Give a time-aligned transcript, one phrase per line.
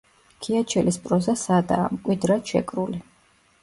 [0.45, 3.09] ქიაჩელის პროზა სადაა, მკვიდრად შეკრული.